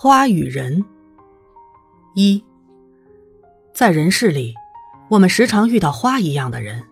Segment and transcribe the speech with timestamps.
[0.00, 0.84] 花与人。
[2.14, 2.44] 一，
[3.74, 4.54] 在人世里，
[5.10, 6.84] 我们时常遇到花一样的人，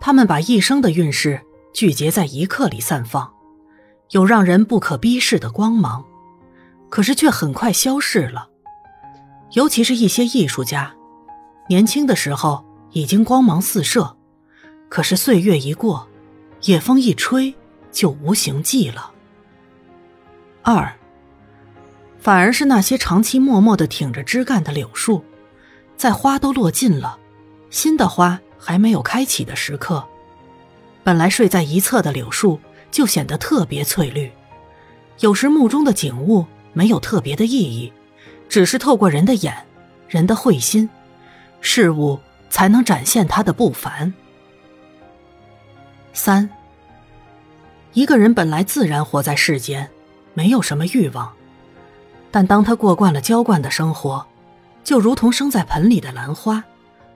[0.00, 1.38] 他们把一生的运势
[1.74, 3.30] 聚结在一刻里散放，
[4.12, 6.02] 有让人不可逼视的光芒，
[6.88, 8.48] 可是却很快消逝了。
[9.52, 10.94] 尤其是一些艺术家，
[11.68, 14.16] 年轻的时候已经光芒四射，
[14.88, 16.08] 可是岁月一过，
[16.62, 17.54] 野风一吹，
[17.92, 19.12] 就无形迹了。
[20.62, 20.97] 二。
[22.20, 25.24] 反而是那些长期默默的挺着枝干的柳树，
[25.96, 27.18] 在花都落尽了，
[27.70, 30.04] 新的花还没有开启的时刻，
[31.04, 34.30] 本来睡在一侧的柳树就显得特别翠绿。
[35.20, 37.92] 有时目中的景物没有特别的意义，
[38.48, 39.54] 只是透过人的眼，
[40.08, 40.88] 人的慧心，
[41.60, 42.18] 事物
[42.50, 44.12] 才能展现它的不凡。
[46.12, 46.50] 三，
[47.92, 49.88] 一个人本来自然活在世间，
[50.34, 51.32] 没有什么欲望。
[52.30, 54.26] 但当他过惯了浇灌的生活，
[54.84, 56.62] 就如同生在盆里的兰花，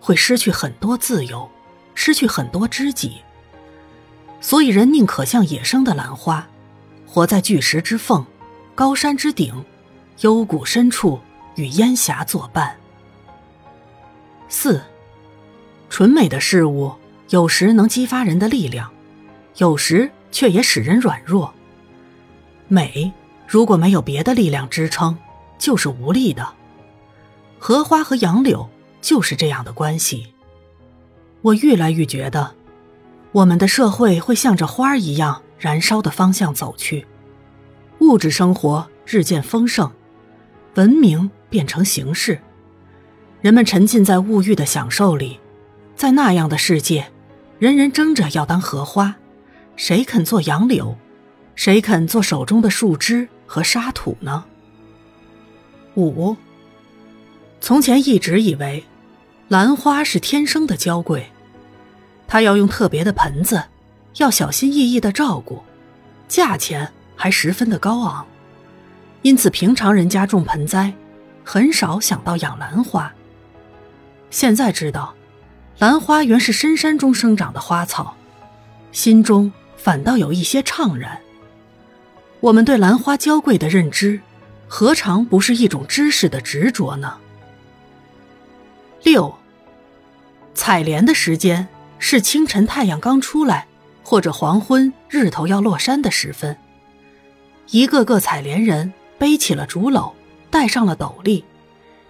[0.00, 1.48] 会失去很多自由，
[1.94, 3.18] 失去很多知己。
[4.40, 6.46] 所以人宁可像野生的兰花，
[7.06, 8.24] 活在巨石之缝、
[8.74, 9.64] 高山之顶、
[10.20, 11.18] 幽谷深处，
[11.54, 12.76] 与烟霞作伴。
[14.48, 14.82] 四，
[15.88, 16.92] 纯美的事物
[17.30, 18.90] 有时能激发人的力量，
[19.56, 21.52] 有时却也使人软弱。
[22.68, 23.12] 美。
[23.46, 25.16] 如果没有别的力量支撑，
[25.58, 26.46] 就是无力的。
[27.58, 28.68] 荷花和杨柳
[29.00, 30.34] 就是这样的关系。
[31.42, 32.54] 我越来越觉得，
[33.32, 37.06] 我们的社会会向着花儿一样燃烧的方向走去。
[38.00, 39.90] 物质生活日渐丰盛，
[40.74, 42.40] 文明变成形式，
[43.40, 45.38] 人们沉浸在物欲的享受里。
[45.94, 47.06] 在那样的世界，
[47.58, 49.16] 人人争着要当荷花，
[49.76, 50.96] 谁肯做杨柳？
[51.54, 53.26] 谁肯做手中的树枝？
[53.46, 54.44] 和沙土呢？
[55.94, 56.36] 五。
[57.60, 58.84] 从前一直以为，
[59.48, 61.30] 兰花是天生的娇贵，
[62.28, 63.64] 它要用特别的盆子，
[64.18, 65.62] 要小心翼翼的照顾，
[66.28, 68.26] 价钱还十分的高昂，
[69.22, 70.92] 因此平常人家种盆栽，
[71.44, 73.12] 很少想到养兰花。
[74.30, 75.14] 现在知道，
[75.78, 78.14] 兰花原是深山中生长的花草，
[78.92, 81.18] 心中反倒有一些怅然。
[82.40, 84.20] 我们对兰花娇贵的认知，
[84.68, 87.16] 何尝不是一种知识的执着呢？
[89.02, 89.34] 六，
[90.54, 91.66] 采莲的时间
[91.98, 93.66] 是清晨太阳刚出来，
[94.02, 96.56] 或者黄昏日头要落山的时分。
[97.70, 100.12] 一个个采莲人背起了竹篓，
[100.50, 101.42] 戴上了斗笠，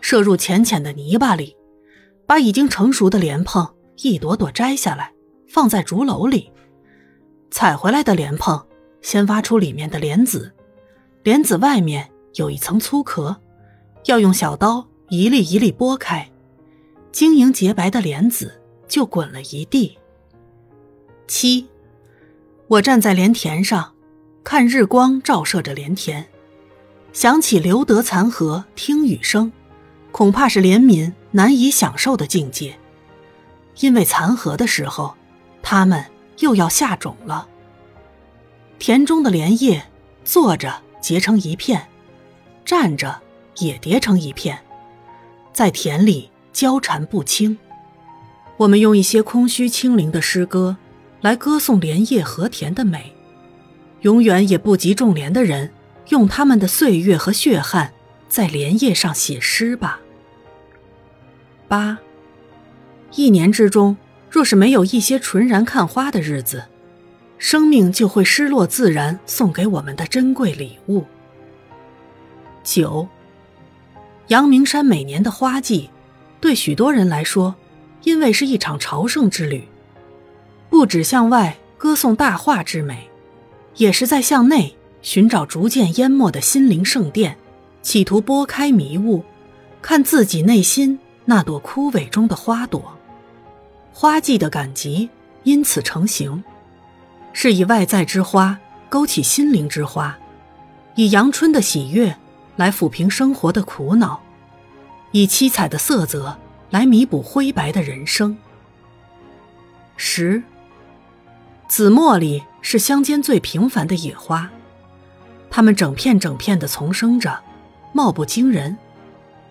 [0.00, 1.56] 射入浅浅的泥巴里，
[2.26, 3.66] 把已经成熟的莲蓬
[3.96, 5.12] 一朵朵摘下来，
[5.48, 6.52] 放在竹篓里，
[7.50, 8.64] 采回来的莲蓬。
[9.02, 10.52] 先挖出里面的莲子，
[11.22, 13.36] 莲子外面有一层粗壳，
[14.06, 16.30] 要用小刀一粒一粒剥开，
[17.12, 19.98] 晶莹洁白的莲子就滚了一地。
[21.26, 21.66] 七，
[22.68, 23.94] 我站在莲田上，
[24.44, 26.24] 看日光照射着莲田，
[27.12, 29.52] 想起留得残荷听雨声，
[30.12, 32.76] 恐怕是怜悯难以享受的境界，
[33.80, 35.14] 因为残荷的时候，
[35.62, 36.04] 它们
[36.38, 37.48] 又要下种了。
[38.80, 39.84] 田中的莲叶，
[40.24, 41.86] 坐着结成一片，
[42.64, 43.20] 站着
[43.58, 44.58] 也叠成一片，
[45.52, 47.58] 在田里交缠不清。
[48.56, 50.78] 我们用一些空虚清灵的诗歌，
[51.20, 53.14] 来歌颂莲叶和田的美，
[54.00, 55.70] 永远也不及种莲的人
[56.08, 57.92] 用他们的岁月和血汗，
[58.30, 60.00] 在莲叶上写诗吧。
[61.68, 61.98] 八，
[63.14, 63.98] 一年之中，
[64.30, 66.64] 若是没有一些纯然看花的日子。
[67.40, 71.06] 生命就会失落自然送给我们的珍贵礼物。
[72.62, 73.08] 九，
[74.28, 75.88] 阳明山每年的花季，
[76.38, 77.54] 对许多人来说，
[78.02, 79.66] 因为是一场朝圣之旅，
[80.68, 83.08] 不止向外歌颂大化之美，
[83.76, 87.38] 也是在向内寻找逐渐淹没的心灵圣殿，
[87.80, 89.24] 企图拨开迷雾，
[89.80, 92.98] 看自己内心那朵枯萎中的花朵。
[93.94, 95.08] 花季的赶集
[95.44, 96.44] 因此成型。
[97.32, 100.18] 是以外在之花勾起心灵之花，
[100.94, 102.16] 以阳春的喜悦
[102.56, 104.20] 来抚平生活的苦恼，
[105.12, 106.38] 以七彩的色泽
[106.70, 108.36] 来弥补灰白的人生。
[109.96, 110.42] 十，
[111.68, 114.50] 紫茉莉是乡间最平凡的野花，
[115.50, 117.40] 它们整片整片的丛生着，
[117.92, 118.76] 貌不惊人，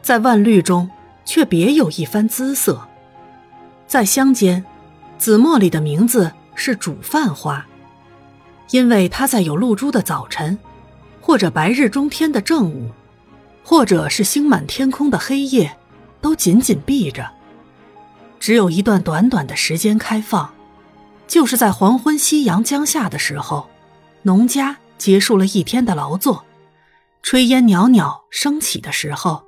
[0.00, 0.88] 在万绿中
[1.24, 2.86] 却别有一番姿色。
[3.86, 4.64] 在乡间，
[5.18, 6.32] 紫茉莉的名字。
[6.54, 7.64] 是煮饭花，
[8.70, 10.58] 因为它在有露珠的早晨，
[11.20, 12.90] 或者白日中天的正午，
[13.62, 15.76] 或者是星满天空的黑夜，
[16.20, 17.30] 都紧紧闭着。
[18.38, 20.52] 只有一段短短的时间开放，
[21.26, 23.68] 就是在黄昏夕阳将下的时候，
[24.22, 26.44] 农家结束了一天的劳作，
[27.22, 29.44] 炊烟袅袅升起的时候，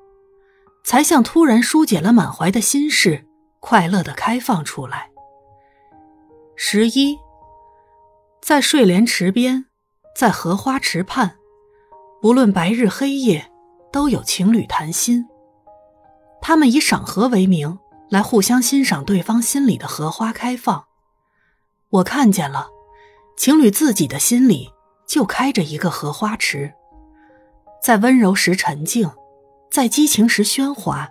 [0.82, 3.26] 才像突然疏解了满怀的心事，
[3.60, 5.10] 快乐的开放出来。
[6.58, 7.18] 十一，
[8.40, 9.66] 在睡莲池边，
[10.16, 11.36] 在荷花池畔，
[12.22, 13.52] 不论白日黑夜，
[13.92, 15.26] 都有情侣谈心。
[16.40, 20.86] 他们以赏荷为名，来互相欣赏对方心里的荷花开放。
[21.90, 22.68] 我看见了，
[23.36, 24.72] 情侣自己的心里
[25.06, 26.72] 就开着一个荷花池，
[27.82, 29.10] 在温柔时沉静，
[29.70, 31.10] 在激情时喧哗，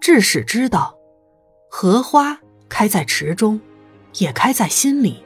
[0.00, 0.96] 至始知道，
[1.70, 3.60] 荷花开在池中。
[4.18, 5.22] 也开在心里。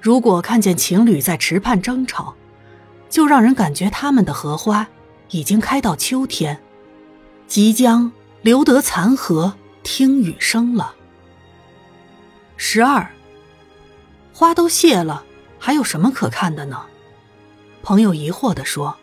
[0.00, 2.34] 如果看见情侣在池畔争吵，
[3.08, 4.88] 就让人感觉他们的荷花
[5.30, 6.60] 已经开到秋天，
[7.46, 8.10] 即将
[8.42, 9.54] 留得残荷
[9.84, 10.94] 听雨声了。
[12.56, 13.10] 十二，
[14.32, 15.24] 花都谢了，
[15.58, 16.86] 还有什么可看的呢？
[17.82, 18.96] 朋友疑惑地说：“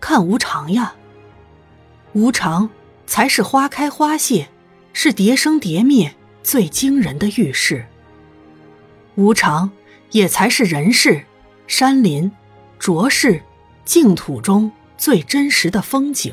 [0.00, 0.94] 看无常呀，
[2.12, 2.70] 无常
[3.06, 4.48] 才是花开花谢，
[4.92, 6.15] 是蝶生蝶灭。”
[6.46, 7.84] 最惊人的预示，
[9.16, 9.68] 无常
[10.12, 11.24] 也才是人世、
[11.66, 12.30] 山林、
[12.78, 13.42] 浊世、
[13.84, 16.32] 净土中最真实的风景。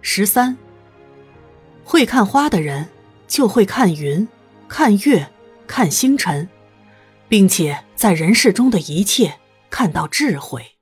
[0.00, 0.56] 十三，
[1.84, 2.88] 会看花的人
[3.26, 4.26] 就会看云、
[4.66, 5.28] 看月、
[5.66, 6.48] 看星辰，
[7.28, 9.34] 并且在人世中的一切
[9.68, 10.77] 看到智慧。